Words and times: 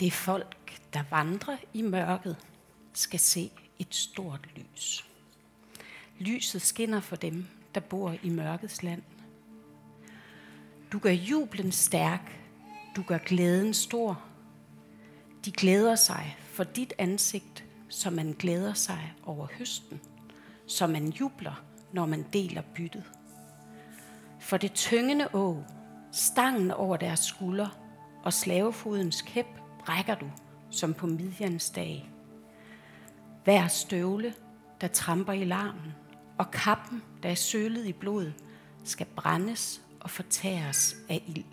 Det 0.00 0.12
folk, 0.12 0.80
der 0.92 1.02
vandrer 1.10 1.56
i 1.74 1.82
mørket, 1.82 2.36
skal 2.92 3.20
se 3.20 3.50
et 3.78 3.94
stort 3.94 4.48
lys. 4.56 5.04
Lyset 6.18 6.62
skinner 6.62 7.00
for 7.00 7.16
dem, 7.16 7.46
der 7.74 7.80
bor 7.80 8.14
i 8.22 8.28
mørkets 8.28 8.82
land. 8.82 9.02
Du 10.92 10.98
gør 10.98 11.10
jublen 11.10 11.72
stærk, 11.72 12.40
du 12.96 13.02
gør 13.02 13.18
glæden 13.18 13.74
stor. 13.74 14.22
De 15.44 15.52
glæder 15.52 15.94
sig 15.94 16.36
for 16.52 16.64
dit 16.64 16.92
ansigt, 16.98 17.64
som 17.88 18.12
man 18.12 18.32
glæder 18.32 18.74
sig 18.74 19.12
over 19.24 19.46
høsten, 19.58 20.00
som 20.66 20.90
man 20.90 21.08
jubler, 21.08 21.62
når 21.92 22.06
man 22.06 22.26
deler 22.32 22.62
byttet. 22.74 23.04
For 24.40 24.56
det 24.56 24.72
tyngende 24.72 25.28
å, 25.34 25.64
stangen 26.12 26.70
over 26.70 26.96
deres 26.96 27.20
skulder 27.20 27.68
og 28.24 28.32
slavefodens 28.32 29.22
kæp 29.22 29.59
brækker 29.86 30.14
du, 30.14 30.30
som 30.70 30.94
på 30.94 31.06
midjans 31.06 31.70
dag. 31.70 32.10
Hver 33.44 33.68
støvle, 33.68 34.34
der 34.80 34.88
tramper 34.88 35.32
i 35.32 35.44
larmen, 35.44 35.92
og 36.38 36.50
kappen, 36.50 37.02
der 37.22 37.28
er 37.28 37.34
sølet 37.34 37.86
i 37.86 37.92
blod, 37.92 38.32
skal 38.84 39.06
brændes 39.16 39.82
og 40.00 40.10
fortæres 40.10 40.96
af 41.08 41.22
ild. 41.26 41.44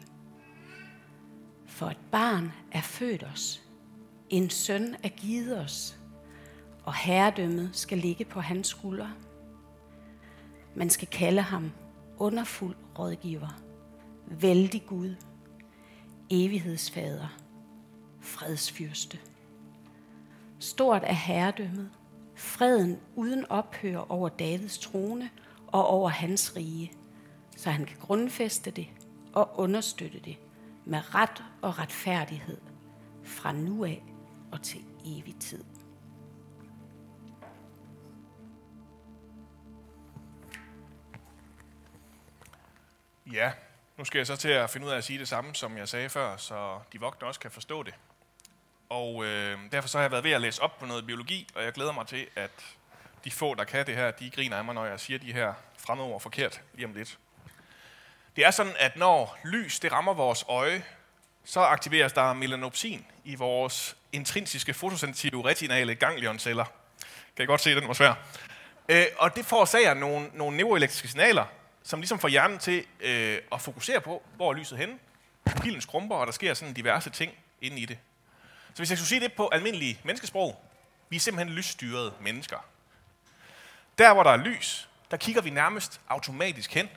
For 1.65 1.85
et 1.89 1.99
barn 2.11 2.51
er 2.71 2.81
født 2.81 3.23
os, 3.23 3.63
en 4.29 4.49
søn 4.49 4.95
er 5.03 5.09
givet 5.09 5.59
os, 5.59 5.99
og 6.83 6.95
herredømmet 6.95 7.69
skal 7.73 7.97
ligge 7.97 8.25
på 8.25 8.41
hans 8.41 8.67
skuldre. 8.67 9.13
Man 10.75 10.89
skal 10.89 11.07
kalde 11.07 11.41
ham 11.41 11.71
underfuld 12.17 12.75
rådgiver, 12.99 13.61
vældig 14.27 14.83
Gud, 14.87 15.15
evighedsfader, 16.29 17.37
fredsfyrste. 18.27 19.19
Stort 20.59 21.03
er 21.03 21.13
herredømmet, 21.13 21.91
freden 22.35 22.99
uden 23.15 23.45
ophør 23.49 23.97
over 24.11 24.29
Davids 24.29 24.77
trone 24.77 25.29
og 25.67 25.87
over 25.87 26.09
hans 26.09 26.55
rige, 26.55 26.91
så 27.57 27.69
han 27.69 27.85
kan 27.85 27.97
grundfæste 27.99 28.71
det 28.71 28.87
og 29.33 29.59
understøtte 29.59 30.19
det 30.19 30.37
med 30.85 31.15
ret 31.15 31.43
og 31.61 31.79
retfærdighed 31.79 32.57
fra 33.23 33.51
nu 33.51 33.85
af 33.85 34.03
og 34.51 34.61
til 34.61 34.85
evig 35.05 35.35
tid. 35.39 35.63
Ja, 43.31 43.51
nu 43.97 44.05
skal 44.05 44.19
jeg 44.19 44.27
så 44.27 44.35
til 44.35 44.49
at 44.49 44.69
finde 44.69 44.87
ud 44.87 44.91
af 44.91 44.97
at 44.97 45.03
sige 45.03 45.19
det 45.19 45.27
samme, 45.27 45.55
som 45.55 45.77
jeg 45.77 45.87
sagde 45.87 46.09
før, 46.09 46.37
så 46.37 46.79
de 46.93 46.99
voksne 46.99 47.27
også 47.27 47.39
kan 47.39 47.51
forstå 47.51 47.83
det. 47.83 47.93
Og 48.89 49.25
øh, 49.25 49.59
derfor 49.71 49.87
så 49.87 49.97
har 49.97 50.03
jeg 50.03 50.11
været 50.11 50.23
ved 50.23 50.31
at 50.31 50.41
læse 50.41 50.61
op 50.61 50.79
på 50.79 50.85
noget 50.85 51.05
biologi, 51.05 51.47
og 51.55 51.63
jeg 51.63 51.73
glæder 51.73 51.91
mig 51.91 52.07
til, 52.07 52.27
at 52.35 52.51
de 53.23 53.31
få, 53.31 53.55
der 53.55 53.63
kan 53.63 53.85
det 53.85 53.95
her, 53.95 54.11
de 54.11 54.29
griner 54.29 54.57
af 54.57 54.65
mig, 54.65 54.75
når 54.75 54.85
jeg 54.85 54.99
siger 54.99 55.19
de 55.19 55.33
her 55.33 55.53
fremmedord 55.77 56.21
forkert 56.21 56.61
lige 56.73 56.85
om 56.85 56.93
lidt. 56.93 57.17
Det 58.35 58.45
er 58.45 58.51
sådan, 58.51 58.73
at 58.79 58.95
når 58.95 59.37
lys 59.43 59.79
det 59.79 59.91
rammer 59.91 60.13
vores 60.13 60.45
øje, 60.49 60.83
så 61.45 61.59
aktiveres 61.59 62.13
der 62.13 62.33
melanopsin 62.33 63.05
i 63.23 63.35
vores 63.35 63.97
intrinsiske 64.11 64.73
fotosensitive 64.73 65.45
retinale 65.45 65.95
ganglionceller. 65.95 66.65
Kan 67.35 67.43
I 67.43 67.45
godt 67.45 67.61
se, 67.61 67.69
at 67.69 67.77
den 67.77 67.87
var 67.87 67.93
svær? 67.93 68.13
Øh, 68.89 69.05
og 69.17 69.35
det 69.35 69.45
forårsager 69.45 69.93
nogle, 69.93 70.29
nogle 70.33 70.57
neuroelektriske 70.57 71.07
signaler, 71.07 71.45
som 71.83 71.99
ligesom 71.99 72.19
får 72.19 72.27
hjernen 72.27 72.59
til 72.59 72.85
øh, 72.99 73.37
at 73.51 73.61
fokusere 73.61 74.01
på, 74.01 74.23
hvor 74.35 74.49
er 74.49 74.53
lyset 74.53 74.77
henne. 74.77 74.99
Pilen 75.61 75.81
skrumper, 75.81 76.15
og 76.15 76.27
der 76.27 76.33
sker 76.33 76.53
sådan 76.53 76.73
diverse 76.73 77.09
ting 77.09 77.31
inde 77.61 77.79
i 77.79 77.85
det. 77.85 77.97
Så 78.77 78.81
hvis 78.81 78.89
jeg 78.89 78.97
skulle 78.97 79.09
sige 79.09 79.21
det 79.21 79.33
på 79.33 79.49
almindelig 79.51 80.01
menneskesprog, 80.03 80.63
vi 81.09 81.15
er 81.15 81.19
simpelthen 81.19 81.55
lysstyrede 81.55 82.13
mennesker. 82.21 82.57
Der, 83.97 84.13
hvor 84.13 84.23
der 84.23 84.31
er 84.31 84.37
lys, 84.37 84.89
der 85.11 85.17
kigger 85.17 85.41
vi 85.41 85.49
nærmest 85.49 86.01
automatisk 86.09 86.73
hen. 86.73 86.89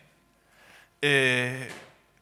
Øh, 1.03 1.71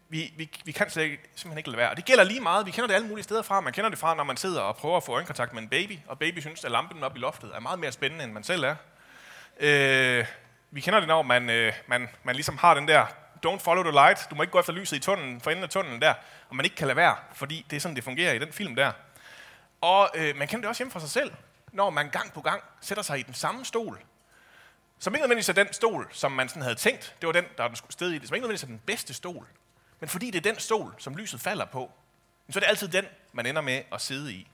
vi, 0.09 0.33
vi, 0.37 0.51
vi 0.65 0.73
kan 0.73 0.91
slet 0.91 1.03
ikke, 1.03 1.19
simpelthen 1.35 1.59
ikke 1.59 1.71
lade 1.71 1.79
være. 1.79 1.91
Og 1.91 1.97
det 1.97 2.05
gælder 2.05 2.25
lige 2.25 2.41
meget. 2.41 2.67
Vi 2.67 2.71
kender 2.71 2.87
det 2.87 2.95
alle 2.95 3.09
mulige 3.09 3.25
steder 3.25 3.43
fra. 3.43 3.61
Man 3.61 3.73
kender 3.73 3.91
det 3.91 3.99
fra, 3.99 4.15
når 4.15 4.25
man 4.25 4.37
sidder 4.37 4.61
og 4.61 4.77
prøver 4.77 4.97
at 4.97 5.03
få 5.03 5.13
øjenkontakt 5.13 5.53
med 5.53 5.63
en 5.63 5.69
baby, 5.69 5.99
og 6.07 6.19
baby 6.19 6.39
synes, 6.39 6.65
at 6.65 6.71
lampen 6.71 7.03
oppe 7.03 7.19
i 7.19 7.21
loftet 7.21 7.51
er 7.55 7.61
meget 7.61 7.79
mere 7.79 7.93
spændende, 7.93 8.25
end 8.25 8.33
man 8.33 8.45
selv 8.45 8.65
er. 8.65 8.77
Øh, 9.61 10.27
vi 10.71 10.81
kender 10.81 11.01
det, 11.01 11.09
når 11.09 11.23
man, 11.23 11.51
øh, 11.51 11.73
man, 11.87 12.09
man 12.25 12.35
ligesom 12.35 12.59
har 12.59 12.75
den 12.75 12.89
der, 12.89 13.07
don't 13.47 13.59
follow 13.59 13.83
the 13.83 13.93
light, 13.93 14.31
du 14.31 14.35
må 14.35 14.43
ikke 14.43 14.53
gå 14.53 14.61
efter 14.61 14.73
lyset 14.73 14.97
i 14.97 15.01
tunnelen, 15.01 15.41
for 15.41 15.51
enden 15.51 15.65
af 15.65 15.71
tunnelen 15.71 16.03
der, 16.03 16.15
og 16.49 16.57
man 16.57 16.65
ikke 16.65 16.77
kan 16.77 16.87
lade 16.87 16.97
være, 16.97 17.17
fordi 17.35 17.67
det 17.71 17.77
er 17.77 17.81
sådan, 17.81 17.97
det 17.97 18.05
fungerer 18.05 18.33
i 18.33 18.39
den 18.39 18.53
film 18.53 18.75
der. 18.75 18.93
Og 19.81 20.11
øh, 20.15 20.37
man 20.37 20.49
kender 20.49 20.61
det 20.61 20.69
også 20.69 20.81
hjemme 20.81 20.93
fra 20.93 21.01
sig 21.01 21.11
selv, 21.11 21.35
når 21.73 21.91
man 21.91 22.11
gang 22.11 22.33
på 22.33 22.41
gang 22.41 22.63
sætter 22.81 23.03
sig 23.03 23.19
i 23.19 23.23
den 23.23 23.35
samme 23.35 23.65
stol, 23.65 24.01
som 24.99 25.15
ikke 25.15 25.23
nødvendigvis 25.23 25.49
er 25.49 25.53
den 25.53 25.73
stol, 25.73 26.09
som 26.13 26.33
man 26.33 26.49
sådan 26.49 26.63
havde 26.63 26.75
tænkt, 26.75 27.17
det 27.21 27.27
var 27.27 27.33
den, 27.33 27.45
der 27.57 27.65
er 27.65 27.69
den 27.69 27.77
sted 27.91 28.11
i 28.11 28.19
det, 28.19 28.29
som 28.29 28.35
ikke 28.35 28.43
nødvendigvis 28.43 28.63
er 28.63 28.67
den 28.67 28.83
bedste 28.87 29.15
stol, 29.15 29.47
men 30.01 30.09
fordi 30.09 30.31
det 30.31 30.47
er 30.47 30.53
den 30.53 30.61
stol, 30.61 30.95
som 30.99 31.17
lyset 31.17 31.41
falder 31.41 31.65
på, 31.65 31.93
så 32.51 32.59
er 32.59 32.61
det 32.61 32.69
altid 32.69 32.89
den, 32.89 33.05
man 33.33 33.47
ender 33.47 33.63
med 33.63 33.83
at 33.93 34.01
sidde 34.01 34.33
i. 34.33 34.49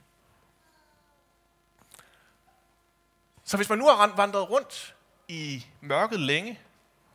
Så 3.44 3.56
hvis 3.56 3.68
man 3.68 3.78
nu 3.78 3.86
har 3.86 4.16
vandret 4.16 4.50
rundt 4.50 4.94
i 5.28 5.66
mørket 5.80 6.20
længe, 6.20 6.60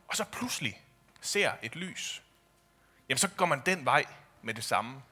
og 0.08 0.16
så 0.16 0.24
pludselig 0.24 0.82
ser 1.20 1.52
et 1.62 1.76
lys, 1.76 2.22
jamen 3.08 3.18
så 3.18 3.28
går 3.28 3.46
man 3.46 3.62
den 3.66 3.84
vej 3.84 4.04
med 4.42 4.54
det 4.54 4.64
samme. 4.64 5.02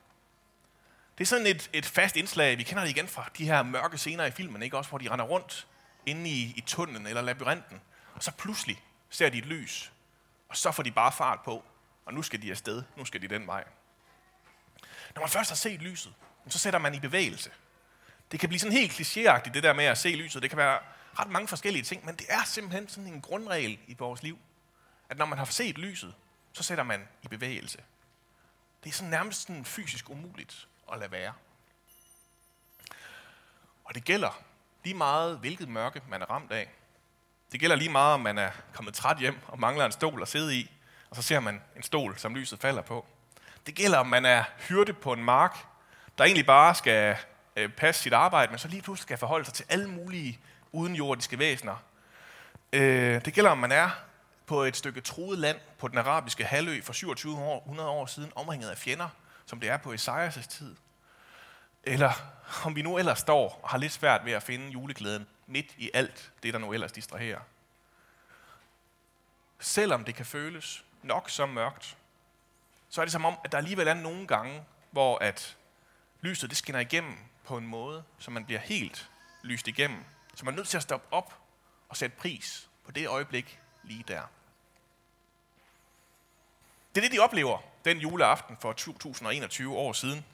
Det 1.18 1.24
er 1.24 1.26
sådan 1.26 1.46
et, 1.46 1.70
et 1.72 1.86
fast 1.86 2.16
indslag, 2.16 2.58
vi 2.58 2.62
kender 2.62 2.82
det 2.82 2.90
igen 2.90 3.08
fra 3.08 3.30
de 3.38 3.44
her 3.44 3.62
mørke 3.62 3.98
scener 3.98 4.24
i 4.24 4.30
filmen, 4.30 4.62
ikke? 4.62 4.76
også 4.76 4.88
hvor 4.90 4.98
de 4.98 5.10
render 5.10 5.24
rundt 5.24 5.66
inde 6.06 6.30
i, 6.30 6.52
i 6.56 6.60
tunnelen 6.66 7.06
eller 7.06 7.22
labyrinten, 7.22 7.80
og 8.14 8.22
så 8.22 8.32
pludselig 8.32 8.82
ser 9.10 9.28
de 9.28 9.38
et 9.38 9.46
lys, 9.46 9.92
og 10.48 10.56
så 10.56 10.72
får 10.72 10.82
de 10.82 10.90
bare 10.90 11.12
fart 11.12 11.40
på, 11.44 11.64
og 12.06 12.14
nu 12.14 12.22
skal 12.22 12.42
de 12.42 12.50
afsted, 12.50 12.82
nu 12.96 13.04
skal 13.04 13.22
de 13.22 13.28
den 13.28 13.46
vej. 13.46 13.64
Når 15.14 15.20
man 15.20 15.28
først 15.28 15.50
har 15.50 15.56
set 15.56 15.82
lyset, 15.82 16.14
så 16.48 16.58
sætter 16.58 16.78
man 16.78 16.94
i 16.94 17.00
bevægelse. 17.00 17.50
Det 18.32 18.40
kan 18.40 18.48
blive 18.48 18.60
sådan 18.60 18.76
helt 18.76 18.92
klichéagtigt, 18.92 19.52
det 19.52 19.62
der 19.62 19.72
med 19.72 19.84
at 19.84 19.98
se 19.98 20.08
lyset. 20.08 20.42
Det 20.42 20.50
kan 20.50 20.56
være 20.56 20.78
ret 21.18 21.30
mange 21.30 21.48
forskellige 21.48 21.82
ting, 21.82 22.04
men 22.04 22.16
det 22.16 22.26
er 22.28 22.44
simpelthen 22.44 22.88
sådan 22.88 23.12
en 23.12 23.20
grundregel 23.20 23.78
i 23.86 23.94
vores 23.98 24.22
liv, 24.22 24.38
at 25.08 25.18
når 25.18 25.26
man 25.26 25.38
har 25.38 25.44
set 25.44 25.78
lyset, 25.78 26.14
så 26.52 26.62
sætter 26.62 26.84
man 26.84 27.08
i 27.22 27.28
bevægelse. 27.28 27.78
Det 28.84 28.90
er 28.90 28.94
sådan 28.94 29.10
nærmest 29.10 29.42
sådan 29.42 29.64
fysisk 29.64 30.10
umuligt 30.10 30.68
at 30.92 30.98
lade 30.98 31.12
være. 31.12 31.32
Og 33.84 33.94
det 33.94 34.04
gælder 34.04 34.42
lige 34.84 34.94
meget, 34.94 35.38
hvilket 35.38 35.68
mørke 35.68 36.02
man 36.08 36.22
er 36.22 36.26
ramt 36.26 36.52
af. 36.52 36.70
Det 37.52 37.60
gælder 37.60 37.76
lige 37.76 37.90
meget, 37.90 38.14
om 38.14 38.20
man 38.20 38.38
er 38.38 38.50
kommet 38.74 38.94
træt 38.94 39.18
hjem 39.18 39.38
og 39.46 39.60
mangler 39.60 39.84
en 39.84 39.92
stol 39.92 40.22
at 40.22 40.28
sidde 40.28 40.56
i, 40.56 40.70
og 41.10 41.16
så 41.16 41.22
ser 41.22 41.40
man 41.40 41.62
en 41.76 41.82
stol, 41.82 42.18
som 42.18 42.34
lyset 42.34 42.60
falder 42.60 42.82
på. 42.82 43.06
Det 43.66 43.74
gælder, 43.74 43.98
om 43.98 44.06
man 44.06 44.24
er 44.24 44.44
hyrde 44.68 44.92
på 44.92 45.12
en 45.12 45.24
mark, 45.24 45.58
der 46.18 46.24
egentlig 46.24 46.46
bare 46.46 46.74
skal 46.74 47.16
øh, 47.56 47.68
passe 47.68 48.02
sit 48.02 48.12
arbejde, 48.12 48.52
men 48.52 48.58
så 48.58 48.68
lige 48.68 48.82
pludselig 48.82 49.02
skal 49.02 49.18
forholde 49.18 49.44
sig 49.44 49.54
til 49.54 49.66
alle 49.68 49.88
mulige 49.88 50.38
udenjordiske 50.72 51.38
væsener. 51.38 51.82
Øh, 52.72 53.24
det 53.24 53.34
gælder, 53.34 53.50
om 53.50 53.58
man 53.58 53.72
er 53.72 53.90
på 54.46 54.62
et 54.62 54.76
stykke 54.76 55.00
troet 55.00 55.38
land 55.38 55.58
på 55.78 55.88
den 55.88 55.98
arabiske 55.98 56.44
halvø 56.44 56.80
for 56.82 56.92
2700 56.92 57.88
år 57.88 58.06
siden, 58.06 58.32
omringet 58.34 58.70
af 58.70 58.78
fjender, 58.78 59.08
som 59.48 59.60
det 59.60 59.68
er 59.68 59.76
på 59.76 59.92
Esajas 59.92 60.46
tid. 60.46 60.76
Eller 61.82 62.12
om 62.64 62.76
vi 62.76 62.82
nu 62.82 62.98
ellers 62.98 63.18
står 63.18 63.60
og 63.62 63.68
har 63.68 63.78
lidt 63.78 63.92
svært 63.92 64.24
ved 64.24 64.32
at 64.32 64.42
finde 64.42 64.70
juleglæden 64.70 65.26
midt 65.46 65.74
i 65.76 65.90
alt 65.94 66.32
det, 66.42 66.54
der 66.54 66.58
nu 66.58 66.72
ellers 66.72 66.92
distraherer. 66.92 67.40
Selvom 69.58 70.04
det 70.04 70.14
kan 70.14 70.26
føles 70.26 70.84
nok 71.02 71.30
så 71.30 71.46
mørkt, 71.46 71.96
så 72.88 73.00
er 73.00 73.04
det 73.04 73.12
som 73.12 73.24
om, 73.24 73.38
at 73.44 73.52
der 73.52 73.58
alligevel 73.58 73.88
er 73.88 73.94
nogle 73.94 74.26
gange, 74.26 74.64
hvor 74.90 75.18
at 75.18 75.56
lyset 76.20 76.50
det 76.50 76.58
skinner 76.58 76.80
igennem 76.80 77.18
på 77.44 77.56
en 77.56 77.66
måde, 77.66 78.04
så 78.18 78.30
man 78.30 78.44
bliver 78.44 78.60
helt 78.60 79.10
lyst 79.42 79.68
igennem. 79.68 80.04
Så 80.34 80.44
man 80.44 80.54
er 80.54 80.56
nødt 80.56 80.68
til 80.68 80.76
at 80.76 80.82
stoppe 80.82 81.06
op 81.10 81.38
og 81.88 81.96
sætte 81.96 82.16
pris 82.16 82.68
på 82.84 82.90
det 82.90 83.08
øjeblik 83.08 83.60
lige 83.82 84.04
der. 84.08 84.22
Det 86.94 87.04
er 87.04 87.08
det, 87.08 87.12
de 87.12 87.22
oplever 87.22 87.58
den 87.88 87.98
juleaften 87.98 88.56
for 88.60 88.72
2021 88.72 89.76
år 89.76 89.92
siden, 89.92 90.24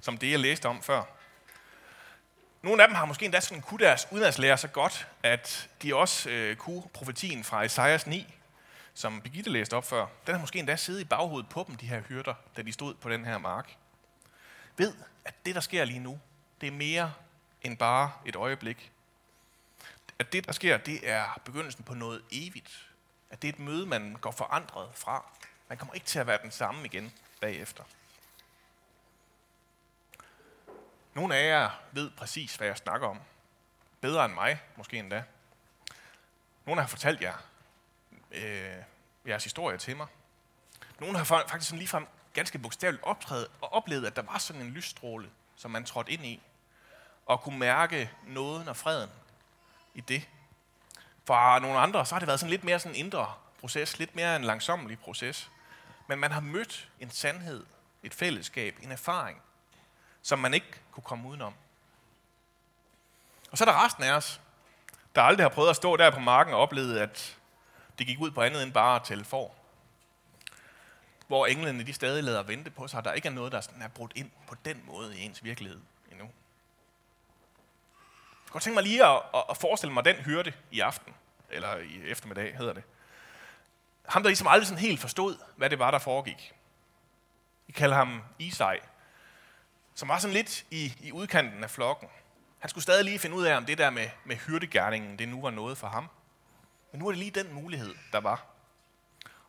som 0.00 0.18
det, 0.18 0.30
jeg 0.30 0.38
læste 0.38 0.66
om 0.66 0.82
før. 0.82 1.02
Nogle 2.62 2.82
af 2.82 2.88
dem 2.88 2.94
har 2.94 3.04
måske 3.04 3.24
endda 3.24 3.40
sådan 3.40 3.62
kunne 3.62 3.84
deres 3.84 4.06
udenlandslærer 4.10 4.56
så 4.56 4.68
godt, 4.68 5.08
at 5.22 5.70
de 5.82 5.96
også 5.96 6.30
øh, 6.30 6.56
kunne 6.56 6.82
profetien 6.94 7.44
fra 7.44 7.64
Esajas 7.64 8.06
9, 8.06 8.34
som 8.94 9.20
Birgitte 9.20 9.50
læste 9.50 9.74
op 9.74 9.84
før. 9.84 10.06
Den 10.26 10.34
har 10.34 10.40
måske 10.40 10.58
endda 10.58 10.76
siddet 10.76 11.00
i 11.00 11.04
baghovedet 11.04 11.48
på 11.48 11.64
dem, 11.68 11.76
de 11.76 11.86
her 11.86 12.00
hyrder, 12.00 12.34
da 12.56 12.62
de 12.62 12.72
stod 12.72 12.94
på 12.94 13.10
den 13.10 13.24
her 13.24 13.38
mark. 13.38 13.76
Ved, 14.76 14.94
at 15.24 15.34
det, 15.46 15.54
der 15.54 15.60
sker 15.60 15.84
lige 15.84 16.00
nu, 16.00 16.20
det 16.60 16.66
er 16.66 16.72
mere 16.72 17.12
end 17.62 17.78
bare 17.78 18.12
et 18.26 18.36
øjeblik. 18.36 18.92
At 20.18 20.32
det, 20.32 20.46
der 20.46 20.52
sker, 20.52 20.76
det 20.76 21.10
er 21.10 21.40
begyndelsen 21.44 21.84
på 21.84 21.94
noget 21.94 22.22
evigt. 22.32 22.86
At 23.30 23.42
det 23.42 23.48
er 23.48 23.52
et 23.52 23.58
møde, 23.58 23.86
man 23.86 24.16
går 24.20 24.30
forandret 24.30 24.88
fra. 24.94 25.24
Man 25.70 25.78
kommer 25.78 25.94
ikke 25.94 26.06
til 26.06 26.18
at 26.18 26.26
være 26.26 26.38
den 26.42 26.50
samme 26.50 26.84
igen 26.84 27.12
bagefter. 27.40 27.84
Nogle 31.14 31.36
af 31.36 31.48
jer 31.48 31.70
ved 31.92 32.10
præcis, 32.10 32.56
hvad 32.56 32.66
jeg 32.66 32.76
snakker 32.76 33.08
om. 33.08 33.20
Bedre 34.00 34.24
end 34.24 34.34
mig, 34.34 34.62
måske 34.76 34.98
endda. 34.98 35.24
Nogle 36.66 36.80
har 36.80 36.88
fortalt 36.88 37.20
jer 37.20 37.34
øh, 38.30 38.76
jeres 39.26 39.44
historie 39.44 39.78
til 39.78 39.96
mig. 39.96 40.06
Nogle 40.98 41.18
har 41.18 41.24
faktisk 41.24 41.68
sådan 41.68 41.78
ligefrem 41.78 42.06
ganske 42.32 42.58
bogstaveligt 42.58 43.04
optrædet 43.04 43.48
og 43.60 43.72
oplevet, 43.72 44.06
at 44.06 44.16
der 44.16 44.22
var 44.22 44.38
sådan 44.38 44.62
en 44.62 44.70
lysstråle, 44.70 45.30
som 45.56 45.70
man 45.70 45.84
trådte 45.84 46.12
ind 46.12 46.24
i, 46.24 46.42
og 47.26 47.40
kunne 47.40 47.58
mærke 47.58 48.10
nåden 48.26 48.68
og 48.68 48.76
freden 48.76 49.10
i 49.94 50.00
det. 50.00 50.28
For 51.24 51.58
nogle 51.58 51.78
andre, 51.78 52.06
så 52.06 52.14
har 52.14 52.18
det 52.18 52.26
været 52.26 52.40
sådan 52.40 52.50
lidt 52.50 52.64
mere 52.64 52.78
sådan 52.78 52.96
en 52.96 53.04
indre 53.04 53.34
proces, 53.60 53.98
lidt 53.98 54.14
mere 54.14 54.36
en 54.36 54.44
langsommelig 54.44 54.98
proces. 54.98 55.50
Men 56.10 56.18
man 56.18 56.32
har 56.32 56.40
mødt 56.40 56.88
en 57.00 57.10
sandhed, 57.10 57.66
et 58.02 58.14
fællesskab, 58.14 58.78
en 58.82 58.92
erfaring, 58.92 59.42
som 60.22 60.38
man 60.38 60.54
ikke 60.54 60.80
kunne 60.92 61.04
komme 61.04 61.28
udenom. 61.28 61.54
Og 63.50 63.58
så 63.58 63.64
er 63.64 63.68
der 63.68 63.84
resten 63.84 64.04
af 64.04 64.12
os, 64.12 64.40
der 65.14 65.22
aldrig 65.22 65.44
har 65.44 65.48
prøvet 65.48 65.70
at 65.70 65.76
stå 65.76 65.96
der 65.96 66.10
på 66.10 66.20
marken 66.20 66.54
og 66.54 66.60
oplevet, 66.60 66.98
at 66.98 67.38
det 67.98 68.06
gik 68.06 68.20
ud 68.20 68.30
på 68.30 68.42
andet 68.42 68.62
end 68.62 68.72
bare 68.72 68.96
at 68.96 69.02
tælle 69.04 69.24
for. 69.24 69.54
Hvor 71.26 71.46
englene 71.46 71.86
de 71.86 71.92
stadig 71.92 72.24
lader 72.24 72.42
vente 72.42 72.70
på 72.70 72.88
sig, 72.88 72.98
og 72.98 73.04
der 73.04 73.12
ikke 73.12 73.28
er 73.28 73.32
noget, 73.32 73.52
der 73.52 73.60
sådan 73.60 73.82
er 73.82 73.88
brudt 73.88 74.12
ind 74.14 74.30
på 74.46 74.54
den 74.64 74.82
måde 74.86 75.18
i 75.18 75.20
ens 75.20 75.44
virkelighed 75.44 75.80
endnu. 76.10 76.24
Jeg 78.44 78.52
kunne 78.52 78.60
tænke 78.60 78.74
mig 78.74 78.82
lige 78.82 79.06
at, 79.06 79.22
at 79.50 79.56
forestille 79.56 79.92
mig 79.92 80.04
den 80.04 80.16
hyrde 80.16 80.52
i 80.70 80.80
aften, 80.80 81.14
eller 81.50 81.76
i 81.76 82.02
eftermiddag 82.02 82.56
hedder 82.56 82.72
det. 82.72 82.82
Ham, 84.10 84.22
der 84.22 84.28
ligesom 84.28 84.46
aldrig 84.46 84.66
sådan 84.66 84.82
helt 84.82 85.00
forstod, 85.00 85.36
hvad 85.56 85.70
det 85.70 85.78
var, 85.78 85.90
der 85.90 85.98
foregik. 85.98 86.54
Vi 87.66 87.72
kalder 87.72 87.96
ham 87.96 88.22
Isai, 88.38 88.78
som 89.94 90.08
var 90.08 90.18
sådan 90.18 90.34
lidt 90.34 90.64
i, 90.70 90.94
i 91.00 91.12
udkanten 91.12 91.64
af 91.64 91.70
flokken. 91.70 92.08
Han 92.58 92.70
skulle 92.70 92.82
stadig 92.82 93.04
lige 93.04 93.18
finde 93.18 93.36
ud 93.36 93.44
af, 93.44 93.56
om 93.56 93.66
det 93.66 93.78
der 93.78 93.90
med, 93.90 94.08
med 94.24 94.36
hyrdegærningen, 94.36 95.18
det 95.18 95.28
nu 95.28 95.42
var 95.42 95.50
noget 95.50 95.78
for 95.78 95.86
ham. 95.86 96.08
Men 96.92 96.98
nu 96.98 97.06
er 97.06 97.10
det 97.10 97.18
lige 97.18 97.30
den 97.30 97.52
mulighed, 97.54 97.94
der 98.12 98.20
var. 98.20 98.44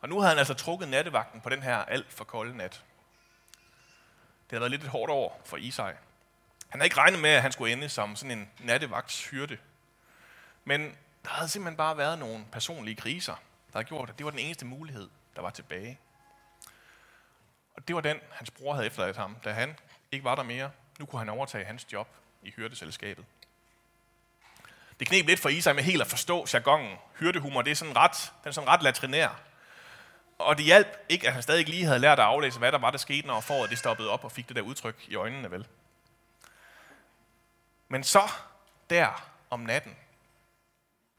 Og 0.00 0.08
nu 0.08 0.20
havde 0.20 0.28
han 0.28 0.38
altså 0.38 0.54
trukket 0.54 0.88
nattevagten 0.88 1.40
på 1.40 1.48
den 1.48 1.62
her 1.62 1.76
alt 1.76 2.12
for 2.12 2.24
kolde 2.24 2.56
nat. 2.56 2.72
Det 4.42 4.50
havde 4.50 4.60
været 4.60 4.70
lidt 4.70 4.82
et 4.82 4.88
hårdt 4.88 5.10
år 5.10 5.40
for 5.44 5.56
Isai. 5.56 5.92
Han 6.68 6.80
havde 6.80 6.86
ikke 6.86 6.96
regnet 6.96 7.20
med, 7.20 7.30
at 7.30 7.42
han 7.42 7.52
skulle 7.52 7.72
ende 7.72 7.88
som 7.88 8.16
sådan 8.16 8.38
en 8.38 8.50
nattevagts 8.58 9.28
hyrde. 9.28 9.58
Men 10.64 10.96
der 11.24 11.30
havde 11.30 11.48
simpelthen 11.48 11.76
bare 11.76 11.96
været 11.96 12.18
nogle 12.18 12.44
personlige 12.52 12.96
kriser, 12.96 13.34
der 13.72 13.78
havde 13.78 13.88
gjort, 13.88 14.10
at 14.10 14.18
det 14.18 14.24
var 14.24 14.30
den 14.30 14.38
eneste 14.38 14.66
mulighed, 14.66 15.08
der 15.36 15.42
var 15.42 15.50
tilbage. 15.50 15.98
Og 17.76 17.88
det 17.88 17.96
var 17.96 18.02
den, 18.02 18.20
hans 18.30 18.50
bror 18.50 18.74
havde 18.74 18.86
efterladt 18.86 19.16
ham, 19.16 19.36
da 19.44 19.52
han 19.52 19.78
ikke 20.12 20.24
var 20.24 20.34
der 20.34 20.42
mere. 20.42 20.70
Nu 20.98 21.06
kunne 21.06 21.18
han 21.18 21.28
overtage 21.28 21.64
hans 21.64 21.92
job 21.92 22.08
i 22.42 22.50
hyrdeselskabet. 22.50 23.24
Det 25.00 25.08
knep 25.08 25.26
lidt 25.26 25.40
for 25.40 25.48
Isak 25.48 25.74
med 25.74 25.84
helt 25.84 26.02
at 26.02 26.06
forstå 26.06 26.46
jargonen. 26.54 26.96
Hyrdehumor, 27.18 27.62
det 27.62 27.70
er 27.70 27.74
sådan 27.74 27.96
ret, 27.96 28.32
den 28.42 28.48
er 28.48 28.52
sådan 28.52 28.68
ret 28.68 28.82
latrinær. 28.82 29.40
Og 30.38 30.56
det 30.56 30.64
hjalp 30.64 30.96
ikke, 31.08 31.26
at 31.26 31.32
han 31.32 31.42
stadig 31.42 31.68
lige 31.68 31.84
havde 31.84 31.98
lært 31.98 32.18
at 32.18 32.24
aflæse, 32.24 32.58
hvad 32.58 32.72
der 32.72 32.78
var, 32.78 32.90
der 32.90 32.98
skete, 32.98 33.26
når 33.26 33.40
foråret 33.40 33.70
det 33.70 33.78
stoppede 33.78 34.10
op 34.10 34.24
og 34.24 34.32
fik 34.32 34.48
det 34.48 34.56
der 34.56 34.62
udtryk 34.62 35.04
i 35.08 35.14
øjnene, 35.14 35.50
vel? 35.50 35.66
Men 37.88 38.04
så, 38.04 38.22
der 38.90 39.28
om 39.50 39.60
natten, 39.60 39.96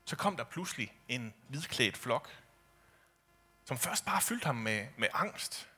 så 0.06 0.16
kom 0.16 0.38
der 0.38 0.44
pludselig 0.44 0.94
en 1.08 1.34
hvidklædt 1.48 1.98
flok, 1.98 2.30
som 3.66 3.78
først 3.78 4.06
bare 4.06 4.22
fyldte 4.22 4.46
ham 4.46 4.56
med, 4.56 4.88
med 4.98 5.08
angst, 5.14 5.70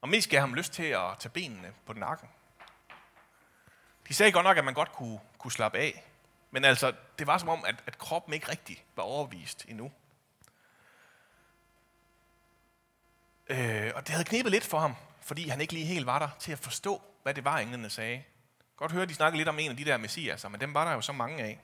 og 0.00 0.08
mest 0.08 0.30
gav 0.30 0.40
ham 0.40 0.54
lyst 0.54 0.72
til 0.72 0.82
at 0.82 1.18
tage 1.18 1.30
benene 1.30 1.74
på 1.86 1.92
nakken. 1.92 2.28
De 4.08 4.14
sagde 4.14 4.32
godt 4.32 4.44
nok, 4.44 4.56
at 4.56 4.64
man 4.64 4.74
godt 4.74 4.92
kunne, 4.92 5.20
kunne 5.38 5.52
slappe 5.52 5.78
af, 5.78 6.04
men 6.50 6.64
altså, 6.64 6.92
det 7.18 7.26
var 7.26 7.38
som 7.38 7.48
om, 7.48 7.64
at, 7.64 7.84
at 7.86 7.98
kroppen 7.98 8.34
ikke 8.34 8.48
rigtig 8.48 8.84
var 8.96 9.02
overvist 9.02 9.64
endnu. 9.68 9.92
Øh, 13.48 13.92
og 13.94 14.06
det 14.06 14.08
havde 14.08 14.24
knibet 14.24 14.52
lidt 14.52 14.64
for 14.64 14.78
ham, 14.78 14.96
fordi 15.20 15.48
han 15.48 15.60
ikke 15.60 15.72
lige 15.72 15.86
helt 15.86 16.06
var 16.06 16.18
der 16.18 16.28
til 16.38 16.52
at 16.52 16.58
forstå, 16.58 17.02
hvad 17.22 17.34
det 17.34 17.44
var, 17.44 17.58
englene 17.58 17.90
sagde. 17.90 18.22
Godt 18.76 18.92
høre, 18.92 19.06
de 19.06 19.14
snakkede 19.14 19.36
lidt 19.36 19.48
om 19.48 19.58
en 19.58 19.70
af 19.70 19.76
de 19.76 19.84
der 19.84 19.96
messiaser, 19.96 20.48
men 20.48 20.60
dem 20.60 20.74
var 20.74 20.84
der 20.84 20.92
jo 20.92 21.00
så 21.00 21.12
mange 21.12 21.44
af. 21.44 21.60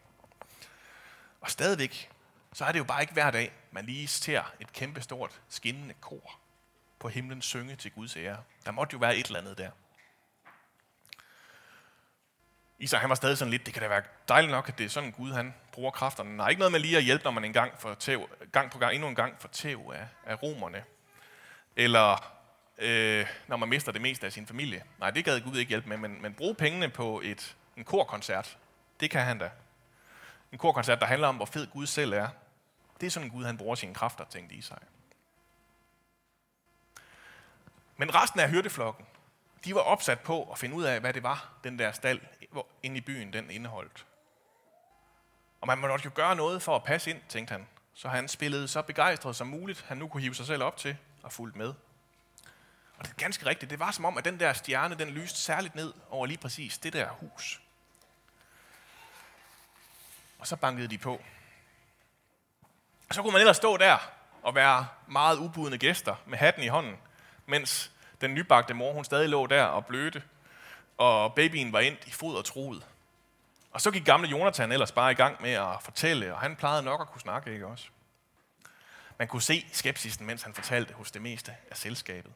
Og 1.40 1.50
stadigvæk, 1.50 2.10
så 2.52 2.64
er 2.64 2.72
det 2.72 2.78
jo 2.78 2.84
bare 2.84 3.00
ikke 3.00 3.12
hver 3.12 3.31
dag, 3.31 3.52
man 3.70 3.84
lige 3.84 4.08
ser 4.08 4.52
et 4.60 4.72
kæmpestort 4.72 5.40
skinnende 5.49 5.94
kor 6.00 6.38
på 6.99 7.08
himlen 7.08 7.43
synge 7.43 7.76
til 7.76 7.90
Guds 7.90 8.16
ære. 8.16 8.37
Der 8.66 8.70
måtte 8.70 8.94
jo 8.94 8.99
være 8.99 9.16
et 9.16 9.26
eller 9.26 9.40
andet 9.40 9.58
der. 9.58 9.70
Isak, 12.78 13.00
han 13.00 13.10
var 13.10 13.14
stadig 13.14 13.38
sådan 13.38 13.50
lidt, 13.50 13.66
det 13.66 13.75
kan 13.75 13.82
da 13.82 13.88
være 13.88 14.02
dejligt 14.28 14.50
nok, 14.50 14.69
at 14.69 14.78
det 14.78 14.87
er 14.87 14.90
sådan 14.90 15.10
Gud, 15.10 15.32
han 15.32 15.54
bruger 15.72 15.90
kræfterne. 15.90 16.37
Nej, 16.37 16.49
ikke 16.49 16.58
noget 16.58 16.72
med 16.72 16.81
lige 16.81 16.96
at 16.96 17.02
hjælpe, 17.02 17.25
når 17.25 17.31
man 17.31 17.44
en 17.44 17.52
gang, 17.52 17.72
for 17.78 17.94
tæv, 17.94 18.28
gang 18.52 18.70
på 18.70 18.78
gang, 18.78 18.94
endnu 18.94 19.08
en 19.08 19.14
gang 19.14 19.40
får 19.40 19.48
tæv 19.48 19.93
af, 19.94 20.08
af 20.26 20.43
romerne. 20.43 20.84
Eller 21.76 22.32
øh, 22.78 23.26
når 23.46 23.56
man 23.56 23.69
mister 23.69 23.93
det 23.93 24.02
meste 24.02 24.26
af 24.26 24.32
sin 24.32 24.46
familie. 24.46 24.84
Nej, 24.98 25.10
det 25.10 25.25
gad 25.25 25.40
Gud 25.40 25.56
ikke 25.56 25.69
hjælpe 25.69 25.88
med, 25.88 25.96
men, 25.96 26.22
men 26.22 26.34
bruge 26.34 26.55
pengene 26.55 26.88
på 26.88 27.20
et, 27.25 27.56
en 27.76 27.84
korkoncert, 27.84 28.58
det 29.00 29.10
kan 29.10 29.22
han 29.22 29.38
da. 29.38 29.50
En 30.52 30.58
korkoncert, 30.58 31.00
der 31.00 31.06
handler 31.06 31.28
om, 31.28 31.37
hvor 31.37 31.46
fed 31.46 31.66
Gud 31.66 31.87
selv 31.87 32.12
er. 32.12 32.28
Det 33.02 33.06
er 33.06 33.10
sådan 33.10 33.28
Gud, 33.28 33.44
han 33.44 33.58
bruger 33.58 33.75
sine 33.75 33.94
kræfter, 33.94 34.25
tænkte 34.25 34.54
Isak. 34.54 34.82
Men 37.96 38.14
resten 38.14 38.40
af 38.40 38.50
hyrdeflokken, 38.50 39.06
de 39.64 39.75
var 39.75 39.81
opsat 39.81 40.20
på 40.20 40.50
at 40.52 40.58
finde 40.58 40.75
ud 40.75 40.84
af, 40.84 41.00
hvad 41.00 41.12
det 41.12 41.22
var, 41.22 41.52
den 41.64 41.78
der 41.78 41.93
stald 41.93 42.20
inde 42.82 42.96
i 42.96 43.00
byen, 43.00 43.32
den 43.32 43.50
indeholdt. 43.50 44.06
Og 45.60 45.66
man 45.66 45.78
måtte 45.78 46.04
jo 46.04 46.10
gøre 46.14 46.37
noget 46.37 46.62
for 46.62 46.76
at 46.76 46.84
passe 46.84 47.10
ind, 47.10 47.20
tænkte 47.28 47.52
han. 47.52 47.66
Så 47.94 48.08
han 48.08 48.28
spillede 48.28 48.69
så 48.69 48.82
begejstret 48.82 49.37
som 49.37 49.46
muligt, 49.46 49.84
han 49.88 49.96
nu 49.96 50.08
kunne 50.08 50.20
hive 50.20 50.34
sig 50.34 50.46
selv 50.46 50.62
op 50.62 50.76
til 50.76 50.96
og 51.22 51.32
fulgte 51.32 51.58
med. 51.58 51.75
Og 52.96 53.05
det 53.05 53.10
er 53.10 53.16
ganske 53.16 53.46
rigtigt. 53.46 53.70
Det 53.70 53.78
var 53.78 53.90
som 53.90 54.05
om, 54.05 54.19
at 54.19 54.25
den 54.25 54.40
der 54.40 54.52
stjerne, 54.52 54.94
den 54.94 55.08
lyste 55.10 55.38
særligt 55.38 55.75
ned 55.75 55.93
over 56.10 56.26
lige 56.26 56.38
præcis 56.38 56.78
det 56.78 56.93
der 56.93 57.08
hus. 57.08 57.62
Og 60.38 60.46
så 60.46 60.56
bankede 60.56 60.88
de 60.88 60.98
på. 60.98 61.20
Og 63.12 63.16
så 63.16 63.22
kunne 63.22 63.32
man 63.32 63.40
ellers 63.40 63.56
stå 63.56 63.76
der 63.76 63.98
og 64.42 64.54
være 64.54 64.86
meget 65.06 65.38
ubudne 65.38 65.78
gæster 65.78 66.14
med 66.26 66.38
hatten 66.38 66.62
i 66.62 66.66
hånden, 66.66 66.96
mens 67.46 67.90
den 68.20 68.34
nybagte 68.34 68.74
mor, 68.74 68.92
hun 68.92 69.04
stadig 69.04 69.28
lå 69.28 69.46
der 69.46 69.64
og 69.64 69.86
blødte, 69.86 70.22
og 70.98 71.34
babyen 71.34 71.72
var 71.72 71.80
ind 71.80 71.96
i 72.06 72.10
fod 72.10 72.36
og 72.36 72.44
troet. 72.44 72.86
Og 73.70 73.81
så 73.81 73.90
gik 73.90 74.04
gamle 74.04 74.28
Jonathan 74.28 74.72
ellers 74.72 74.92
bare 74.92 75.10
i 75.10 75.14
gang 75.14 75.42
med 75.42 75.50
at 75.50 75.82
fortælle, 75.82 76.34
og 76.34 76.40
han 76.40 76.56
plejede 76.56 76.82
nok 76.82 77.00
at 77.00 77.06
kunne 77.06 77.20
snakke, 77.20 77.52
ikke 77.52 77.66
også? 77.66 77.88
Man 79.19 79.28
kunne 79.28 79.42
se 79.42 79.66
skepsisen, 79.72 80.26
mens 80.26 80.42
han 80.42 80.54
fortalte 80.54 80.94
hos 80.94 81.10
det 81.10 81.22
meste 81.22 81.54
af 81.70 81.76
selskabet. 81.76 82.32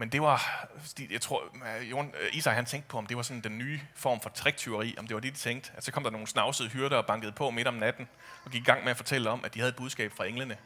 Men 0.00 0.12
det 0.12 0.22
var, 0.22 0.68
jeg 1.10 1.20
tror, 1.20 1.44
øh, 1.76 1.98
øh, 1.98 2.36
Isai 2.36 2.54
han 2.54 2.66
tænkte 2.66 2.88
på, 2.88 2.98
om 2.98 3.06
det 3.06 3.16
var 3.16 3.22
sådan 3.22 3.40
den 3.40 3.58
nye 3.58 3.80
form 3.94 4.20
for 4.20 4.30
triktyveri, 4.30 4.94
om 4.98 5.06
det 5.06 5.14
var 5.14 5.20
det, 5.20 5.32
de 5.32 5.38
tænkte. 5.38 5.72
At 5.76 5.84
så 5.84 5.92
kom 5.92 6.02
der 6.02 6.10
nogle 6.10 6.26
snavsede 6.26 6.68
hyrder 6.68 6.96
og 6.96 7.06
bankede 7.06 7.32
på 7.32 7.50
midt 7.50 7.68
om 7.68 7.74
natten, 7.74 8.08
og 8.44 8.50
gik 8.50 8.60
i 8.60 8.64
gang 8.64 8.84
med 8.84 8.90
at 8.90 8.96
fortælle 8.96 9.30
om, 9.30 9.44
at 9.44 9.54
de 9.54 9.58
havde 9.58 9.70
et 9.70 9.76
budskab 9.76 10.12
fra 10.12 10.24
englene. 10.26 10.58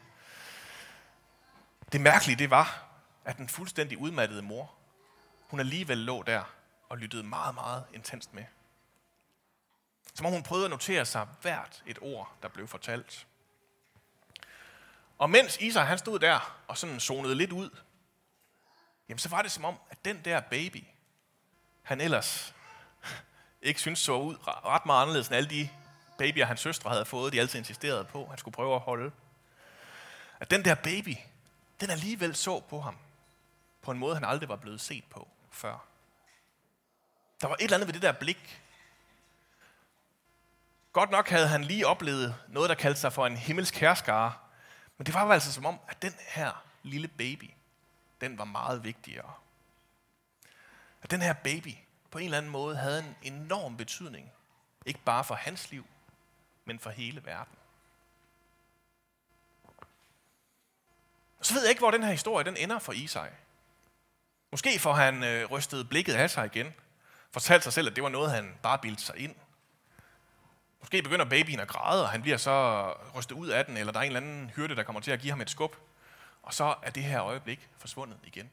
Det 1.91 2.01
mærkelige, 2.01 2.35
det 2.35 2.49
var, 2.49 2.85
at 3.25 3.37
den 3.37 3.49
fuldstændig 3.49 3.97
udmattede 3.97 4.41
mor, 4.41 4.73
hun 5.47 5.59
alligevel 5.59 5.97
lå 5.97 6.23
der 6.23 6.43
og 6.89 6.97
lyttede 6.97 7.23
meget, 7.23 7.55
meget 7.55 7.83
intenst 7.93 8.33
med. 8.33 8.43
Som 10.13 10.25
om 10.25 10.31
hun 10.31 10.43
prøvede 10.43 10.65
at 10.65 10.71
notere 10.71 11.05
sig 11.05 11.27
hvert 11.41 11.83
et 11.85 11.97
ord, 12.01 12.33
der 12.41 12.47
blev 12.47 12.67
fortalt. 12.67 13.27
Og 15.17 15.29
mens 15.29 15.57
Isa 15.57 15.79
han 15.79 15.97
stod 15.97 16.19
der 16.19 16.59
og 16.67 16.77
sådan 16.77 16.99
zonede 16.99 17.35
lidt 17.35 17.51
ud, 17.51 17.69
jamen 19.09 19.19
så 19.19 19.29
var 19.29 19.41
det 19.41 19.51
som 19.51 19.65
om, 19.65 19.79
at 19.89 20.05
den 20.05 20.25
der 20.25 20.39
baby, 20.39 20.83
han 21.83 22.01
ellers 22.01 22.55
ikke 23.61 23.79
synes 23.79 23.99
så 23.99 24.17
ud 24.17 24.35
ret 24.47 24.85
meget 24.85 25.01
anderledes 25.01 25.27
end 25.27 25.35
alle 25.35 25.49
de 25.49 25.69
babyer, 26.17 26.45
hans 26.45 26.59
søstre 26.59 26.89
havde 26.89 27.05
fået, 27.05 27.33
de 27.33 27.39
altid 27.39 27.59
insisterede 27.59 28.05
på, 28.05 28.25
han 28.25 28.37
skulle 28.37 28.53
prøve 28.53 28.75
at 28.75 28.81
holde. 28.81 29.11
At 30.39 30.51
den 30.51 30.65
der 30.65 30.75
baby, 30.75 31.15
den 31.79 31.89
alligevel 31.89 32.35
så 32.35 32.59
på 32.59 32.81
ham 32.81 32.97
på 33.81 33.91
en 33.91 33.99
måde, 33.99 34.15
han 34.15 34.23
aldrig 34.23 34.49
var 34.49 34.55
blevet 34.55 34.81
set 34.81 35.03
på 35.09 35.27
før. 35.51 35.85
Der 37.41 37.47
var 37.47 37.55
et 37.55 37.63
eller 37.63 37.77
andet 37.77 37.87
ved 37.87 37.93
det 37.93 38.01
der 38.01 38.11
blik. 38.11 38.61
Godt 40.93 41.11
nok 41.11 41.29
havde 41.29 41.47
han 41.47 41.63
lige 41.63 41.87
oplevet 41.87 42.35
noget, 42.47 42.69
der 42.69 42.75
kaldte 42.75 42.99
sig 42.99 43.13
for 43.13 43.27
en 43.27 43.37
himmelsk 43.37 43.75
herskare, 43.75 44.33
men 44.97 45.05
det 45.05 45.13
var 45.13 45.31
altså 45.31 45.53
som 45.53 45.65
om, 45.65 45.79
at 45.87 46.01
den 46.01 46.13
her 46.27 46.63
lille 46.83 47.07
baby, 47.07 47.51
den 48.23 48.37
var 48.37 48.45
meget 48.45 48.83
vigtigere. 48.83 49.33
At 51.01 51.11
den 51.11 51.21
her 51.21 51.33
baby 51.33 51.73
på 52.11 52.17
en 52.17 52.25
eller 52.25 52.37
anden 52.37 52.51
måde 52.51 52.75
havde 52.75 52.99
en 52.99 53.33
enorm 53.33 53.77
betydning. 53.77 54.31
Ikke 54.85 54.99
bare 55.05 55.23
for 55.23 55.35
hans 55.35 55.71
liv, 55.71 55.85
men 56.65 56.79
for 56.79 56.89
hele 56.89 57.25
verden. 57.25 57.57
Og 61.39 61.45
så 61.45 61.53
ved 61.53 61.61
jeg 61.61 61.69
ikke, 61.69 61.79
hvor 61.79 61.91
den 61.91 62.03
her 62.03 62.11
historie 62.11 62.45
den 62.45 62.57
ender 62.57 62.79
for 62.79 62.93
Isai. 62.93 63.29
Måske 64.51 64.79
får 64.79 64.93
han 64.93 65.23
øh, 65.23 65.51
rystet 65.51 65.89
blikket 65.89 66.13
af 66.13 66.29
sig 66.29 66.45
igen, 66.45 66.73
fortalt 67.31 67.63
sig 67.63 67.73
selv, 67.73 67.87
at 67.87 67.95
det 67.95 68.03
var 68.03 68.09
noget, 68.09 68.31
han 68.31 68.55
bare 68.63 68.79
bildte 68.79 69.03
sig 69.03 69.17
ind. 69.17 69.35
Måske 70.79 71.01
begynder 71.01 71.25
babyen 71.25 71.59
at 71.59 71.67
græde, 71.67 72.03
og 72.03 72.09
han 72.09 72.21
bliver 72.21 72.37
så 72.37 72.89
rystet 73.15 73.35
ud 73.35 73.47
af 73.47 73.65
den, 73.65 73.77
eller 73.77 73.93
der 73.93 73.99
er 73.99 74.03
en 74.03 74.15
eller 74.15 74.19
anden 74.19 74.51
hyrde, 74.55 74.75
der 74.75 74.83
kommer 74.83 75.01
til 75.01 75.11
at 75.11 75.19
give 75.19 75.31
ham 75.31 75.41
et 75.41 75.49
skub. 75.49 75.75
Og 76.43 76.53
så 76.53 76.75
er 76.81 76.89
det 76.89 77.03
her 77.03 77.23
øjeblik 77.23 77.69
forsvundet 77.77 78.19
igen. 78.23 78.51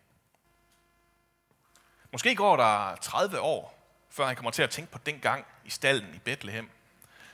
Måske 2.12 2.35
går 2.35 2.56
der 2.56 2.97
30 2.97 3.40
år, 3.40 3.78
før 4.11 4.26
han 4.26 4.37
kommer 4.37 4.50
til 4.50 4.62
at 4.62 4.70
tænke 4.70 4.92
på 4.92 4.99
den 4.99 5.20
gang 5.20 5.47
i 5.64 5.70
stallen 5.70 6.14
i 6.14 6.18
Bethlehem, 6.18 6.70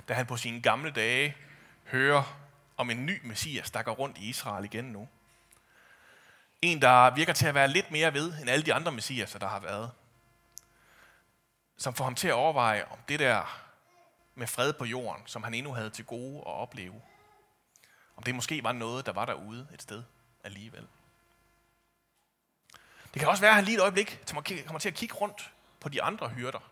da 0.09 0.15
han 0.15 0.27
på 0.27 0.37
sine 0.37 0.63
gamle 0.63 0.91
dage 0.91 1.37
hører 1.85 2.39
om 2.77 2.91
en 2.91 3.07
ny 3.07 3.21
messias, 3.27 3.71
der 3.71 3.83
går 3.83 3.93
rundt 3.93 4.19
i 4.19 4.29
Israel 4.29 4.65
igen 4.65 4.85
nu. 4.85 5.09
En, 6.63 6.83
der 6.83 7.15
virker 7.15 7.33
til 7.33 7.47
at 7.47 7.55
være 7.55 7.69
lidt 7.69 7.91
mere 7.91 8.15
ved 8.15 8.41
end 8.41 8.51
alle 8.51 8.67
de 8.67 8.75
andre 8.75 8.93
messiaser, 8.93 9.39
der 9.39 9.49
har 9.49 9.61
været. 9.61 9.91
Som 11.77 11.95
får 11.95 12.05
ham 12.05 12.15
til 12.15 12.29
at 12.29 12.35
overveje, 12.35 12.85
om 12.85 12.99
det 13.09 13.19
der 13.19 13.63
med 14.35 14.47
fred 14.47 14.73
på 14.73 14.85
jorden, 14.85 15.27
som 15.27 15.43
han 15.43 15.55
endnu 15.55 15.73
havde 15.73 15.91
til 15.91 16.05
gode 16.05 16.39
at 16.39 16.47
opleve, 16.47 17.03
om 18.17 18.23
det 18.23 18.35
måske 18.35 18.65
var 18.65 18.73
noget, 18.73 19.07
der 19.07 19.13
var 19.13 19.25
derude 19.25 19.69
et 19.75 19.83
sted 19.83 20.03
alligevel. 20.47 20.87
Det 23.15 23.21
kan 23.21 23.29
også 23.29 23.41
være, 23.41 23.51
at 23.51 23.57
han 23.57 23.65
lige 23.65 23.77
et 23.77 23.83
øjeblik 23.83 24.21
kommer 24.33 24.79
til 24.79 24.89
at 24.89 24.95
kigge 24.95 25.15
rundt 25.15 25.53
på 25.81 25.89
de 25.89 26.03
andre 26.03 26.29
hyrder, 26.29 26.71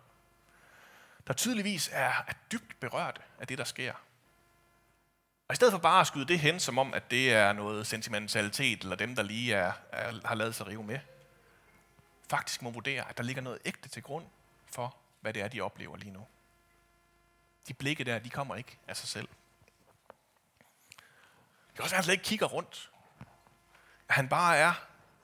der 1.26 1.32
tydeligvis 1.32 1.90
er, 1.92 2.12
er 2.26 2.32
dybt 2.52 2.80
berørt 2.80 3.20
af 3.38 3.46
det, 3.46 3.58
der 3.58 3.64
sker. 3.64 3.92
Og 5.48 5.52
i 5.52 5.56
stedet 5.56 5.72
for 5.72 5.78
bare 5.78 6.00
at 6.00 6.06
skyde 6.06 6.24
det 6.24 6.38
hen, 6.38 6.60
som 6.60 6.78
om, 6.78 6.94
at 6.94 7.10
det 7.10 7.32
er 7.32 7.52
noget 7.52 7.86
sentimentalitet, 7.86 8.82
eller 8.82 8.96
dem, 8.96 9.16
der 9.16 9.22
lige 9.22 9.54
er, 9.54 9.72
er, 9.92 10.20
har 10.24 10.34
lavet 10.34 10.54
sig 10.54 10.66
rive 10.66 10.84
med, 10.84 10.98
faktisk 12.30 12.62
må 12.62 12.70
vurdere, 12.70 13.08
at 13.08 13.16
der 13.16 13.22
ligger 13.22 13.42
noget 13.42 13.58
ægte 13.64 13.88
til 13.88 14.02
grund 14.02 14.26
for, 14.66 14.96
hvad 15.20 15.32
det 15.32 15.42
er, 15.42 15.48
de 15.48 15.60
oplever 15.60 15.96
lige 15.96 16.12
nu. 16.12 16.26
De 17.68 17.74
blikke 17.74 18.04
der, 18.04 18.18
de 18.18 18.30
kommer 18.30 18.56
ikke 18.56 18.78
af 18.88 18.96
sig 18.96 19.08
selv. 19.08 19.28
Det 21.68 21.74
kan 21.74 21.82
også 21.82 21.94
være, 21.94 21.98
at 21.98 22.04
han 22.04 22.04
slet 22.04 22.14
ikke 22.14 22.24
kigger 22.24 22.46
rundt. 22.46 22.90
At 24.08 24.14
han 24.14 24.28
bare 24.28 24.56
er 24.56 24.72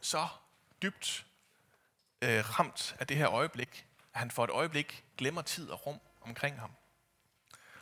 så 0.01 0.29
dybt 0.83 1.27
øh, 2.23 2.59
ramt 2.59 2.97
af 2.99 3.07
det 3.07 3.17
her 3.17 3.31
øjeblik, 3.31 3.87
at 4.15 4.19
han 4.19 4.31
for 4.31 4.45
et 4.45 4.51
øjeblik 4.51 5.05
glemmer 5.17 5.43
tid 5.43 5.71
og 5.71 5.87
rum 5.87 6.01
omkring 6.21 6.61
ham. 6.61 6.73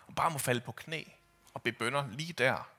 Og 0.07 0.15
bare 0.15 0.31
må 0.31 0.39
falde 0.39 0.61
på 0.61 0.73
knæ 0.73 1.05
og 1.55 1.63
bebønder 1.63 2.09
lige 2.09 2.33
der, 2.33 2.71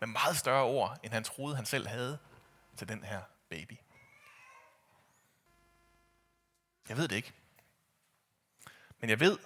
med 0.00 0.08
meget 0.08 0.36
større 0.36 0.64
ord, 0.64 0.98
end 1.02 1.12
han 1.12 1.24
troede, 1.24 1.56
han 1.56 1.66
selv 1.66 1.86
havde 1.86 2.18
til 2.76 2.88
den 2.88 3.04
her 3.04 3.22
baby. 3.48 3.78
Jeg 6.88 6.96
ved 6.96 7.08
det 7.08 7.16
ikke. 7.16 7.32
Men 9.00 9.10
jeg 9.10 9.20
ved, 9.20 9.38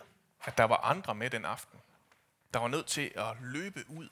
at 0.44 0.58
der 0.58 0.64
var 0.64 0.76
andre 0.76 1.14
med 1.14 1.30
den 1.30 1.44
aften, 1.44 1.80
der 2.54 2.60
var 2.60 2.68
nødt 2.68 2.86
til 2.86 3.12
at 3.16 3.36
løbe 3.40 3.84
ud 3.88 4.08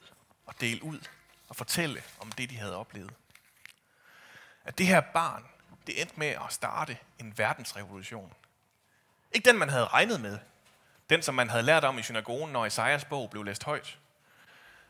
og 0.47 0.61
dele 0.61 0.83
ud 0.83 1.01
og 1.49 1.57
fortælle 1.57 2.03
om 2.21 2.33
det, 2.33 2.51
de 2.51 2.57
havde 2.57 2.77
oplevet. 2.77 3.15
At 4.69 4.79
det 4.79 4.87
her 4.87 5.01
barn, 5.01 5.45
det 5.87 6.01
endte 6.01 6.15
med 6.19 6.27
at 6.27 6.53
starte 6.53 6.99
en 7.19 7.39
verdensrevolution. 7.39 8.35
Ikke 9.33 9.49
den, 9.51 9.59
man 9.59 9.69
havde 9.69 9.87
regnet 9.87 10.21
med. 10.21 10.39
Den, 11.11 11.23
som 11.23 11.35
man 11.35 11.51
havde 11.51 11.63
lært 11.63 11.85
om 11.85 11.99
i 11.99 12.03
synagogen, 12.03 12.53
når 12.53 12.67
Esajas 12.67 13.05
bog 13.05 13.31
blev 13.31 13.45
læst 13.45 13.65
højt. 13.65 13.99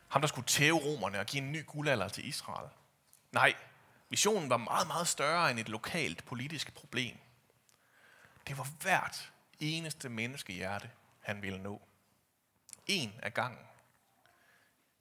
Ham, 0.07 0.21
der 0.21 0.27
skulle 0.27 0.47
tæve 0.47 0.77
romerne 0.77 1.19
og 1.19 1.25
give 1.25 1.43
en 1.43 1.51
ny 1.51 1.65
guldalder 1.65 2.07
til 2.07 2.27
Israel. 2.27 2.69
Nej, 3.31 3.55
visionen 4.09 4.49
var 4.49 4.57
meget, 4.57 4.87
meget 4.87 5.07
større 5.07 5.51
end 5.51 5.59
et 5.59 5.69
lokalt 5.69 6.25
politisk 6.25 6.73
problem. 6.73 7.17
Det 8.47 8.57
var 8.57 8.67
hvert 8.81 9.31
eneste 9.59 10.09
menneskehjerte, 10.09 10.89
han 11.21 11.41
ville 11.41 11.63
nå. 11.63 11.81
En 12.87 13.13
af 13.23 13.33
gangen. 13.33 13.65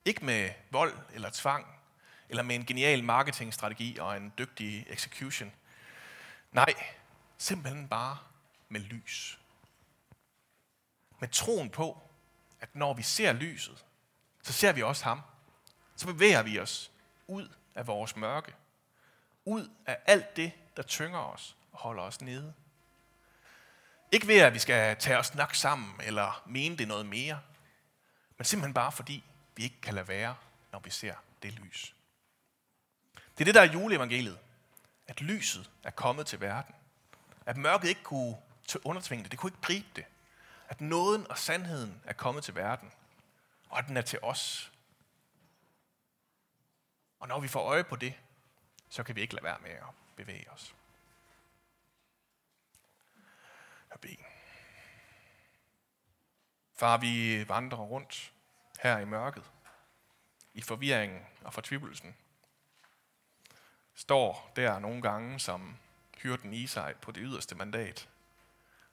Ikke 0.04 0.24
med 0.24 0.50
vold 0.70 0.98
eller 1.14 1.30
tvang, 1.30 1.77
eller 2.28 2.42
med 2.42 2.54
en 2.54 2.66
genial 2.66 3.04
marketingstrategi 3.04 3.98
og 3.98 4.16
en 4.16 4.32
dygtig 4.38 4.86
execution. 4.88 5.52
Nej, 6.52 6.74
simpelthen 7.38 7.88
bare 7.88 8.18
med 8.68 8.80
lys. 8.80 9.38
Med 11.20 11.28
troen 11.28 11.70
på, 11.70 12.02
at 12.60 12.74
når 12.74 12.94
vi 12.94 13.02
ser 13.02 13.32
lyset, 13.32 13.84
så 14.42 14.52
ser 14.52 14.72
vi 14.72 14.82
også 14.82 15.04
ham. 15.04 15.20
Så 15.96 16.06
bevæger 16.06 16.42
vi 16.42 16.58
os 16.58 16.92
ud 17.26 17.48
af 17.74 17.86
vores 17.86 18.16
mørke. 18.16 18.54
Ud 19.44 19.70
af 19.86 19.98
alt 20.06 20.36
det, 20.36 20.52
der 20.76 20.82
tynger 20.82 21.18
os 21.18 21.56
og 21.72 21.78
holder 21.78 22.02
os 22.02 22.20
nede. 22.20 22.54
Ikke 24.12 24.26
ved, 24.26 24.40
at 24.40 24.54
vi 24.54 24.58
skal 24.58 24.96
tage 24.96 25.18
os 25.18 25.26
snak 25.26 25.54
sammen 25.54 26.00
eller 26.02 26.42
mene 26.46 26.76
det 26.76 26.88
noget 26.88 27.06
mere, 27.06 27.40
men 28.36 28.44
simpelthen 28.44 28.74
bare 28.74 28.92
fordi 28.92 29.24
vi 29.56 29.62
ikke 29.62 29.80
kan 29.80 29.94
lade 29.94 30.08
være, 30.08 30.36
når 30.72 30.78
vi 30.78 30.90
ser 30.90 31.14
det 31.42 31.52
lys. 31.52 31.94
Det 33.38 33.40
er 33.40 33.44
det, 33.44 33.54
der 33.54 33.60
er 33.60 33.72
juleevangeliet. 33.72 34.38
At 35.06 35.20
lyset 35.20 35.70
er 35.82 35.90
kommet 35.90 36.26
til 36.26 36.40
verden. 36.40 36.74
At 37.46 37.56
mørket 37.56 37.88
ikke 37.88 38.02
kunne 38.02 38.36
undertvinge 38.84 39.22
det. 39.22 39.30
Det 39.30 39.38
kunne 39.38 39.50
ikke 39.50 39.62
gribe 39.62 39.88
det. 39.96 40.04
At 40.68 40.80
nåden 40.80 41.30
og 41.30 41.38
sandheden 41.38 42.02
er 42.04 42.12
kommet 42.12 42.44
til 42.44 42.54
verden. 42.54 42.92
Og 43.68 43.78
at 43.78 43.86
den 43.88 43.96
er 43.96 44.02
til 44.02 44.18
os. 44.22 44.72
Og 47.20 47.28
når 47.28 47.40
vi 47.40 47.48
får 47.48 47.60
øje 47.60 47.84
på 47.84 47.96
det, 47.96 48.14
så 48.88 49.02
kan 49.02 49.16
vi 49.16 49.20
ikke 49.20 49.34
lade 49.34 49.44
være 49.44 49.58
med 49.62 49.70
at 49.70 49.94
bevæge 50.16 50.50
os. 50.50 50.74
Jeg 53.90 54.00
beder. 54.00 54.24
Far, 56.74 56.96
vi 56.96 57.44
vandrer 57.48 57.78
rundt 57.78 58.32
her 58.80 58.98
i 58.98 59.04
mørket, 59.04 59.44
i 60.54 60.62
forvirringen 60.62 61.26
og 61.44 61.54
fortvivlelsen. 61.54 62.16
Står 63.98 64.52
der 64.56 64.78
nogle 64.78 65.02
gange 65.02 65.40
som 65.40 65.76
hyrden 66.18 66.52
i 66.52 66.66
sig 66.66 66.94
på 67.00 67.12
det 67.12 67.22
yderste 67.26 67.54
mandat, 67.54 68.08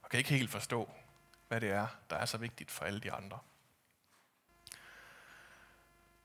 og 0.01 0.09
kan 0.09 0.17
ikke 0.17 0.29
helt 0.29 0.49
forstå, 0.49 0.91
hvad 1.47 1.61
det 1.61 1.69
er, 1.69 1.87
der 2.09 2.15
er 2.15 2.25
så 2.25 2.37
vigtigt 2.37 2.71
for 2.71 2.85
alle 2.85 2.99
de 2.99 3.11
andre. 3.11 3.39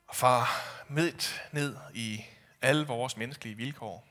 Og 0.07 0.17
far, 0.17 0.47
midt 0.89 1.49
ned 1.53 1.77
i 1.95 2.25
alle 2.63 2.87
vores 2.87 3.17
menneskelige 3.17 3.57
vilkår, 3.57 4.07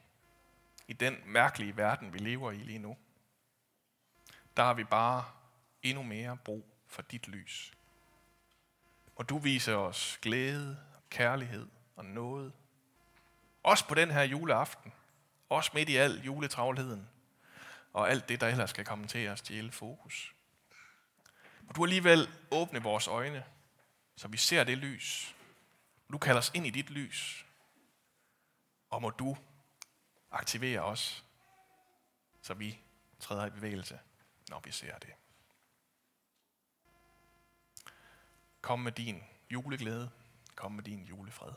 i 0.88 0.94
den 0.94 1.18
mærkelige 1.26 1.78
verden, 1.78 2.14
vi 2.14 2.18
lever 2.18 2.52
i 2.52 2.58
lige 2.58 2.80
nu, 2.80 2.98
der 4.58 4.64
har 4.64 4.74
vi 4.74 4.84
bare 4.84 5.26
endnu 5.84 6.04
mere 6.04 6.38
brug 6.38 6.66
for 6.88 7.02
dit 7.02 7.28
lys. 7.28 7.74
Og 9.16 9.30
du 9.30 9.38
viser 9.38 9.76
os 9.76 10.20
glæde, 10.22 10.80
kærlighed 11.10 11.68
og 11.96 12.06
noget. 12.06 12.54
Også 13.64 13.88
på 13.88 13.96
den 13.96 14.12
her 14.12 14.24
juleaften. 14.24 14.94
Også 15.50 15.72
midt 15.74 15.90
i 15.90 15.96
al 15.96 16.22
juletravlheden. 16.22 17.10
Og 17.94 18.10
alt 18.10 18.30
det, 18.30 18.42
der 18.42 18.48
ellers 18.48 18.70
skal 18.70 18.86
komme 18.86 19.08
til 19.08 19.20
at 19.20 19.40
stjæle 19.40 19.72
fokus. 19.72 20.36
Må 21.62 21.72
du 21.72 21.84
alligevel 21.84 22.30
åbne 22.52 22.84
vores 22.84 23.08
øjne, 23.08 23.46
så 24.16 24.28
vi 24.28 24.38
ser 24.38 24.64
det 24.64 24.78
lys. 24.78 25.36
Du 26.12 26.18
kalder 26.18 26.40
os 26.40 26.52
ind 26.54 26.68
i 26.68 26.70
dit 26.70 26.90
lys. 26.90 27.46
Og 28.90 29.02
må 29.02 29.10
du 29.10 29.38
aktivere 30.32 30.80
os, 30.80 31.26
så 32.42 32.54
vi 32.54 32.80
træder 33.20 33.46
i 33.46 33.50
bevægelse, 33.50 34.00
når 34.50 34.60
vi 34.60 34.72
ser 34.72 34.98
det. 34.98 35.14
Kom 38.62 38.80
med 38.80 38.92
din 38.92 39.24
juleglæde. 39.50 40.12
Kom 40.56 40.72
med 40.72 40.84
din 40.84 41.04
julefred. 41.04 41.54